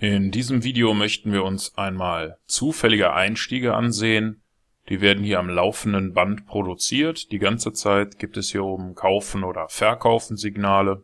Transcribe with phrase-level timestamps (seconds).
[0.00, 4.42] In diesem Video möchten wir uns einmal zufällige Einstiege ansehen.
[4.88, 7.32] Die werden hier am laufenden Band produziert.
[7.32, 11.02] Die ganze Zeit gibt es hier oben Kaufen oder Verkaufen Signale.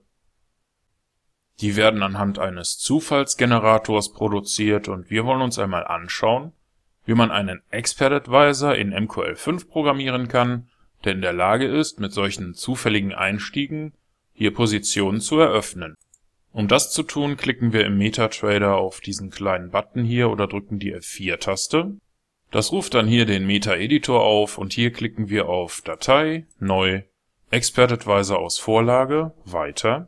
[1.61, 6.53] Die werden anhand eines Zufallsgenerators produziert und wir wollen uns einmal anschauen,
[7.05, 10.69] wie man einen Expert Advisor in MQL5 programmieren kann,
[11.05, 13.93] der in der Lage ist, mit solchen zufälligen Einstiegen
[14.33, 15.97] hier Positionen zu eröffnen.
[16.55, 20.79] Um das zu tun, klicken wir im MetaTrader auf diesen kleinen Button hier oder drücken
[20.79, 21.97] die F4-Taste.
[22.53, 27.03] Das ruft dann hier den Meta-Editor auf und hier klicken wir auf Datei, Neu,
[27.51, 30.07] Expert Advisor aus Vorlage, Weiter.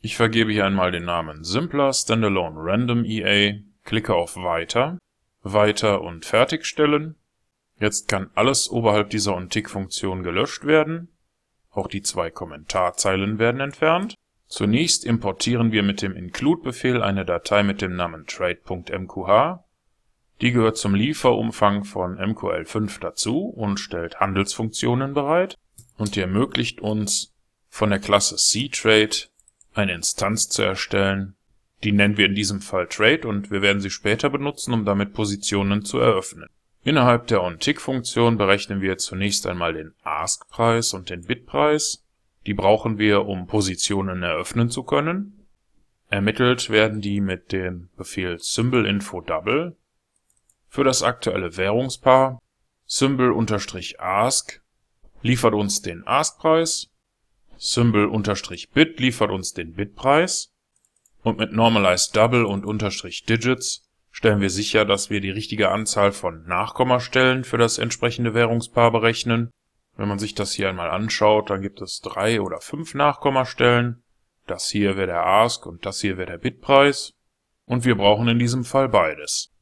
[0.00, 4.98] Ich vergebe hier einmal den Namen Simpler Standalone Random EA, klicke auf Weiter,
[5.42, 7.16] Weiter und Fertigstellen.
[7.80, 11.08] Jetzt kann alles oberhalb dieser OnTick-Funktion gelöscht werden.
[11.72, 14.14] Auch die zwei Kommentarzeilen werden entfernt.
[14.48, 19.58] Zunächst importieren wir mit dem include-Befehl eine Datei mit dem Namen trade.mqh.
[20.40, 25.58] Die gehört zum Lieferumfang von MQL5 dazu und stellt Handelsfunktionen bereit
[25.98, 27.34] und die ermöglicht uns,
[27.68, 29.28] von der Klasse cTrade
[29.74, 31.36] eine Instanz zu erstellen.
[31.84, 35.12] Die nennen wir in diesem Fall Trade und wir werden sie später benutzen, um damit
[35.12, 36.48] Positionen zu eröffnen.
[36.82, 42.04] Innerhalb der OnTick-Funktion berechnen wir zunächst einmal den Ask-Preis und den Bid-Preis
[42.48, 45.46] die brauchen wir, um Positionen eröffnen zu können.
[46.08, 49.76] Ermittelt werden die mit dem Befehl Symbol-Info-Double.
[50.70, 52.40] Für das aktuelle Währungspaar
[52.86, 54.62] Symbol-Ask
[55.20, 56.88] liefert uns den Ask-Preis,
[57.58, 60.50] Symbol-Bit liefert uns den Bit-Preis
[61.22, 66.12] und mit Normalized Double und Unterstrich Digits stellen wir sicher, dass wir die richtige Anzahl
[66.12, 69.50] von Nachkommastellen für das entsprechende Währungspaar berechnen
[69.98, 74.04] wenn man sich das hier einmal anschaut, dann gibt es drei oder fünf Nachkommastellen.
[74.46, 77.14] Das hier wäre der Ask und das hier wäre der Bitpreis.
[77.66, 79.52] Und wir brauchen in diesem Fall beides.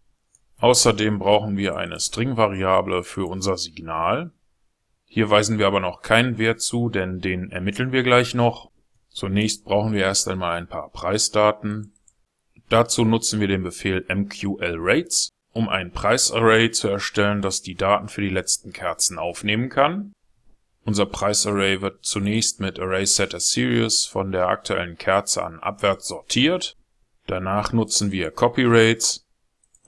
[0.58, 4.30] Außerdem brauchen wir eine String-Variable für unser Signal.
[5.06, 8.70] Hier weisen wir aber noch keinen Wert zu, denn den ermitteln wir gleich noch.
[9.08, 11.94] Zunächst brauchen wir erst einmal ein paar Preisdaten.
[12.68, 18.20] Dazu nutzen wir den Befehl mqlrates, um ein Preisarray zu erstellen, das die Daten für
[18.20, 20.12] die letzten Kerzen aufnehmen kann.
[20.86, 26.76] Unser Preisarray wird zunächst mit ArraySetAsSerious von der aktuellen Kerze an abwärts sortiert.
[27.26, 29.26] Danach nutzen wir CopyRates,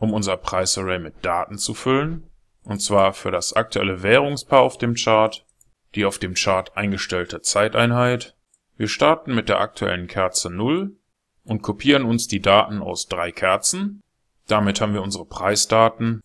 [0.01, 2.29] um unser Preisarray mit Daten zu füllen,
[2.65, 5.47] und zwar für das aktuelle Währungspaar auf dem Chart,
[5.95, 8.35] die auf dem Chart eingestellte Zeiteinheit.
[8.77, 10.97] Wir starten mit der aktuellen Kerze 0
[11.45, 14.03] und kopieren uns die Daten aus drei Kerzen.
[14.49, 16.23] Damit haben wir unsere Preisdaten.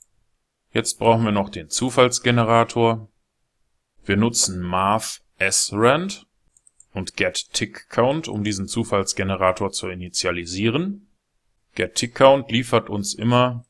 [0.72, 3.08] Jetzt brauchen wir noch den Zufallsgenerator
[4.06, 6.26] wir nutzen math srand
[6.94, 11.08] und getTickCount, um diesen Zufallsgenerator zu initialisieren.
[11.76, 13.66] getTickCount liefert uns immer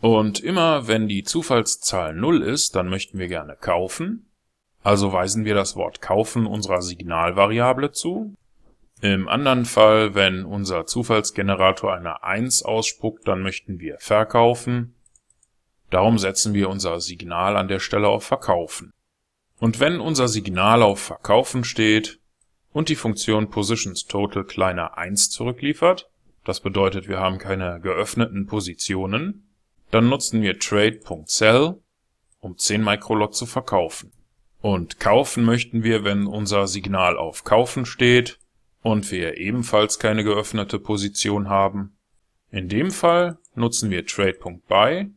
[0.03, 4.27] Und immer wenn die Zufallszahl 0 ist, dann möchten wir gerne kaufen.
[4.83, 8.35] Also weisen wir das Wort kaufen unserer Signalvariable zu.
[9.01, 14.97] Im anderen Fall, wenn unser Zufallsgenerator eine 1 ausspuckt, dann möchten wir verkaufen.
[15.91, 18.93] Darum setzen wir unser Signal an der Stelle auf Verkaufen.
[19.61, 22.19] Und wenn unser Signal auf Verkaufen steht
[22.73, 26.11] und die Funktion PositionsTotal kleiner 1 zurückliefert,
[26.45, 29.47] das bedeutet, wir haben keine geöffneten Positionen,
[29.93, 31.79] dann nutzen wir trade.sell,
[32.41, 34.11] um 10 Microlot zu verkaufen.
[34.63, 38.39] Und kaufen möchten wir, wenn unser Signal auf Kaufen steht
[38.81, 41.95] und wir ebenfalls keine geöffnete Position haben.
[42.51, 45.11] In dem Fall nutzen wir trade.buy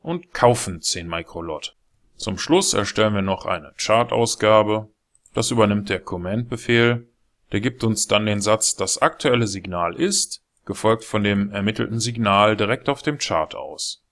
[0.00, 1.76] und kaufen 10 Microlot.
[2.16, 4.88] Zum Schluss erstellen wir noch eine Chart-Ausgabe.
[5.32, 7.08] Das übernimmt der Command-Befehl.
[7.52, 12.56] Der gibt uns dann den Satz, das aktuelle Signal ist gefolgt von dem ermittelten Signal
[12.56, 14.04] direkt auf dem Chart aus.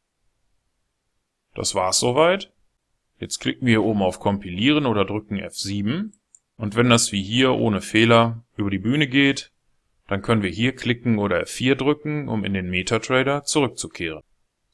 [1.55, 2.53] Das war's soweit.
[3.19, 6.13] Jetzt klicken wir oben auf Kompilieren oder drücken F7
[6.57, 9.51] und wenn das wie hier ohne Fehler über die Bühne geht,
[10.09, 14.23] dann können wir hier klicken oder F4 drücken, um in den MetaTrader zurückzukehren.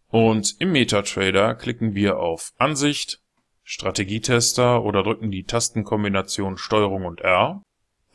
[0.09, 3.21] Und im MetaTrader klicken wir auf Ansicht,
[3.63, 7.63] Strategietester oder drücken die Tastenkombination STRG und R.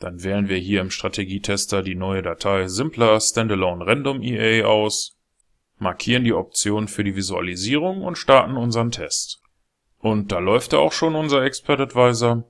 [0.02, 5.16] Dann wählen wir hier im Strategietester die neue Datei Simpler Standalone Random EA aus,
[5.78, 9.40] markieren die Option für die Visualisierung und starten unseren Test.
[10.00, 12.42] Und da läuft er auch schon, unser Expert Advisor.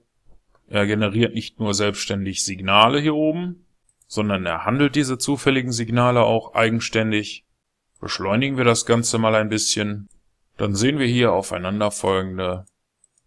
[0.67, 3.67] Er generiert nicht nur selbstständig Signale hier oben,
[4.07, 7.45] sondern er handelt diese zufälligen Signale auch eigenständig.
[8.01, 10.09] Beschleunigen wir das Ganze mal ein bisschen,
[10.57, 12.65] dann sehen wir hier aufeinanderfolgende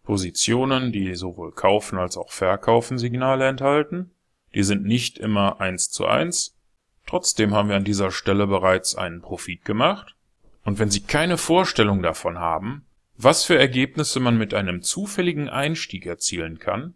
[0.02, 4.10] Positionen, die sowohl Kaufen als auch Verkaufen Signale enthalten.
[4.56, 6.58] Die sind nicht immer eins zu eins.
[7.06, 10.16] Trotzdem haben wir an dieser Stelle bereits einen Profit gemacht.
[10.64, 12.88] Und wenn Sie keine Vorstellung davon haben,
[13.18, 16.96] was für Ergebnisse man mit einem zufälligen Einstieg erzielen kann,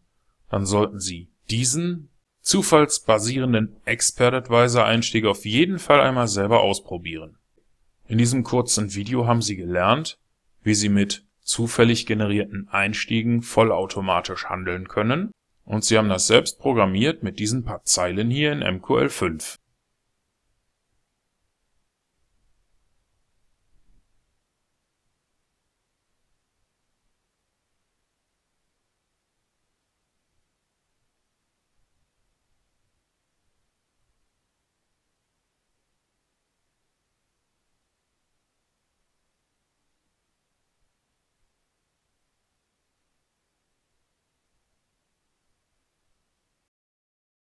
[0.50, 2.10] dann sollten Sie diesen
[2.42, 7.38] zufallsbasierenden Expert Advisor Einstieg auf jeden Fall einmal selber ausprobieren.
[8.08, 10.18] In diesem kurzen Video haben Sie gelernt,
[10.64, 15.32] wie Sie mit zufällig generierten Einstiegen vollautomatisch handeln können
[15.70, 19.59] und Sie haben das selbst programmiert mit diesen paar Zeilen hier in MQL5